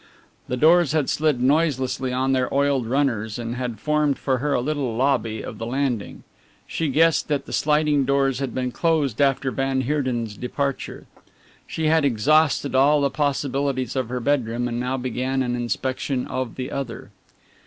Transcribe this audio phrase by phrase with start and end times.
[0.47, 4.59] The doors had slid noiselessly on their oiled runners and had formed for her a
[4.59, 6.23] little lobby of the landing.
[6.65, 11.05] She guessed that the sliding doors had been closed after van Heerden's departure.
[11.67, 16.55] She had exhausted all the possibilities of her bedroom and now began an inspection of
[16.55, 17.11] the other.